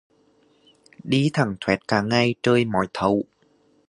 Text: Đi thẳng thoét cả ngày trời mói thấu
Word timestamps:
Đi 1.03 1.29
thẳng 1.33 1.55
thoét 1.61 1.87
cả 1.87 2.01
ngày 2.01 2.35
trời 2.43 2.65
mói 2.65 2.87
thấu 2.93 3.23